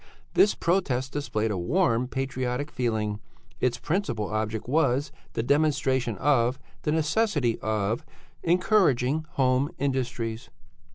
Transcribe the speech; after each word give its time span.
This 0.33 0.55
protest 0.55 1.11
displayed 1.11 1.51
a 1.51 1.57
warm, 1.59 2.07
patriotic 2.07 2.71
feeling; 2.71 3.19
its 3.59 3.77
principal 3.77 4.29
object 4.31 4.67
was 4.67 5.11
the 5.33 5.43
demonstration 5.43 6.17
of 6.17 6.57
the 6.81 6.91
necessity 6.91 7.59
of 7.59 8.03
encouraging 8.41 9.27
home 9.33 9.69
industries. 9.77 10.49